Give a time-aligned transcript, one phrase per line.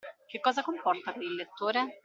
[0.27, 1.99] Che cosa comporta per il lettore?